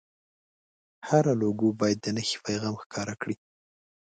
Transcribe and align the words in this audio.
هره 1.09 1.33
لوګو 1.41 1.69
باید 1.79 1.97
د 2.01 2.07
نښې 2.15 2.37
پیغام 2.45 2.75
ښکاره 2.83 3.15
کړي. 3.21 3.35